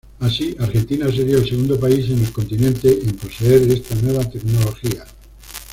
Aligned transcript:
Así, 0.19 0.55
Argentina 0.59 1.05
sería 1.11 1.35
el 1.35 1.47
segundo 1.47 1.79
país 1.79 2.09
en 2.09 2.17
el 2.25 2.31
continente 2.33 2.91
en 3.07 3.15
poseer 3.17 3.69
esta 3.71 3.93
nueva 3.93 4.27
tecnología. 4.27 5.03